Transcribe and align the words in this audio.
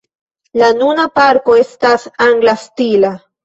La 0.61 0.69
nuna 0.79 1.05
parko 1.21 1.59
estas 1.67 2.11
angla 2.29 2.59
stila. 2.67 3.17